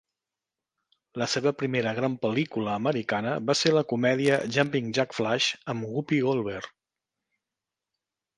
[1.21, 6.21] La seva primera gran pel·lícula americana va ser la comèdia "Jumpin' Jack Flash" amb Whoopi
[6.31, 6.73] Goldberg.